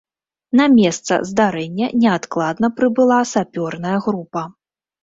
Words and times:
На 0.59 0.65
месца 0.77 1.13
здарэння 1.31 1.91
неадкладна 2.07 2.67
прыбыла 2.81 3.21
сапёрная 3.37 3.97
група. 4.09 4.51